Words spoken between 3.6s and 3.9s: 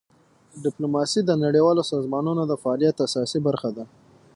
ده.